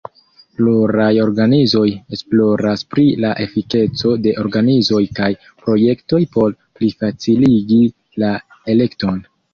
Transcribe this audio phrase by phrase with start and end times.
[0.59, 1.83] Pluraj organizoj
[2.17, 5.29] esploras pri la efikeco de organizoj kaj
[5.67, 7.81] projektoj por plifaciligi
[8.25, 8.33] la
[8.77, 9.23] elekton.